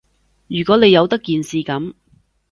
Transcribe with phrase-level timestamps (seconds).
[0.47, 1.93] 如果你由得件事噉